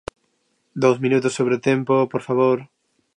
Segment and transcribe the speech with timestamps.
[0.83, 2.57] Dous minutos sobre o tempo, ¡por favor!